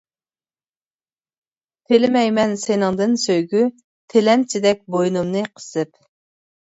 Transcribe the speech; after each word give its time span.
تىلىمەيمەن 1.91 2.55
سېنىڭدىن 2.61 3.13
سۆيگۈ، 3.23 3.61
تىلەمچىدەك 4.15 4.81
بوينۇمنى 4.97 5.45
قىسىپ. 5.51 5.93